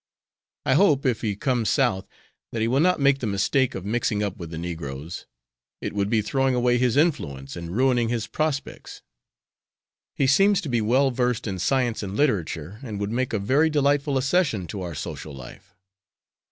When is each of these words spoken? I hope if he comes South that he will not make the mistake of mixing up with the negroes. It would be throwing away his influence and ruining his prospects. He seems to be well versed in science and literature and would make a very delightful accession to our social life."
I 0.65 0.73
hope 0.73 1.05
if 1.05 1.21
he 1.21 1.35
comes 1.35 1.69
South 1.69 2.07
that 2.51 2.59
he 2.63 2.67
will 2.67 2.79
not 2.79 2.99
make 2.99 3.19
the 3.19 3.27
mistake 3.27 3.75
of 3.75 3.85
mixing 3.85 4.23
up 4.23 4.35
with 4.35 4.49
the 4.49 4.57
negroes. 4.57 5.27
It 5.79 5.93
would 5.93 6.09
be 6.09 6.23
throwing 6.23 6.55
away 6.55 6.79
his 6.79 6.97
influence 6.97 7.55
and 7.55 7.69
ruining 7.77 8.09
his 8.09 8.25
prospects. 8.25 9.03
He 10.15 10.25
seems 10.25 10.59
to 10.61 10.69
be 10.69 10.81
well 10.81 11.11
versed 11.11 11.45
in 11.45 11.59
science 11.59 12.01
and 12.01 12.15
literature 12.17 12.79
and 12.81 12.99
would 12.99 13.11
make 13.11 13.31
a 13.31 13.37
very 13.37 13.69
delightful 13.69 14.17
accession 14.17 14.65
to 14.69 14.81
our 14.81 14.95
social 14.95 15.35
life." 15.35 15.75